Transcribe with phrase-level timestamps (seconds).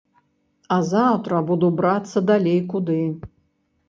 [0.75, 2.97] А заўтра буду брацца далей куды.